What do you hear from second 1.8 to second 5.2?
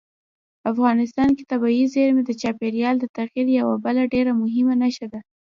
زیرمې د چاپېریال د تغیر یوه بله ډېره مهمه نښه ده.